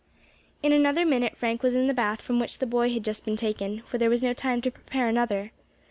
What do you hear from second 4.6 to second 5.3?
to prepare